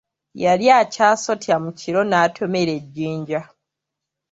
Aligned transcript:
Yali 0.43 0.65
akyasotya 0.81 1.55
mu 1.63 1.71
kiro 1.79 2.01
n'atomera 2.05 2.71
ejjinja. 2.79 3.41